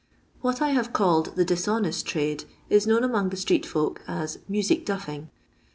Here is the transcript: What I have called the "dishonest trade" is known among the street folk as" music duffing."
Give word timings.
What 0.41 0.63
I 0.63 0.69
have 0.69 0.93
called 0.93 1.35
the 1.35 1.45
"dishonest 1.45 2.07
trade" 2.07 2.45
is 2.71 2.87
known 2.87 3.03
among 3.03 3.29
the 3.29 3.37
street 3.37 3.67
folk 3.67 4.01
as" 4.07 4.39
music 4.49 4.83
duffing." 4.83 5.29